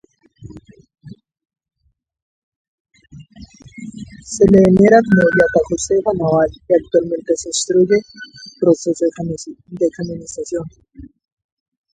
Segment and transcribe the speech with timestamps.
[4.35, 8.01] Se le venera como Beata Josefa Naval y actualmente se instruye
[8.59, 9.05] proceso
[9.67, 10.63] de canonización.